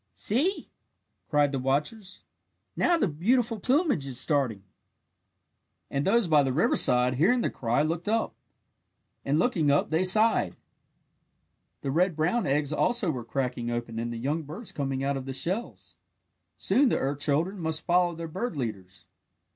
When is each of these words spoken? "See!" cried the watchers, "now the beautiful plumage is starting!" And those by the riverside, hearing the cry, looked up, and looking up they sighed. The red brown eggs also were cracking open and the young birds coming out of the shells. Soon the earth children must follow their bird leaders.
"See!" 0.15 0.69
cried 1.29 1.51
the 1.51 1.59
watchers, 1.59 2.23
"now 2.75 2.97
the 2.97 3.07
beautiful 3.07 3.59
plumage 3.59 4.07
is 4.07 4.19
starting!" 4.19 4.63
And 5.91 6.05
those 6.07 6.27
by 6.27 6.41
the 6.41 6.51
riverside, 6.51 7.13
hearing 7.17 7.41
the 7.41 7.51
cry, 7.51 7.83
looked 7.83 8.09
up, 8.09 8.33
and 9.23 9.37
looking 9.37 9.69
up 9.69 9.89
they 9.89 10.03
sighed. 10.03 10.55
The 11.81 11.91
red 11.91 12.15
brown 12.15 12.47
eggs 12.47 12.73
also 12.73 13.11
were 13.11 13.23
cracking 13.23 13.69
open 13.69 13.99
and 13.99 14.11
the 14.11 14.17
young 14.17 14.41
birds 14.41 14.71
coming 14.71 15.03
out 15.03 15.17
of 15.17 15.25
the 15.27 15.33
shells. 15.33 15.97
Soon 16.57 16.89
the 16.89 16.97
earth 16.97 17.19
children 17.19 17.59
must 17.59 17.85
follow 17.85 18.15
their 18.15 18.27
bird 18.27 18.55
leaders. 18.55 19.05